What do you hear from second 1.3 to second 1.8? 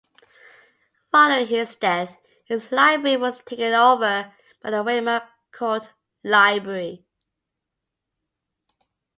his